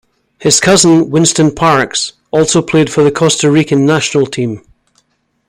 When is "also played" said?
2.31-2.91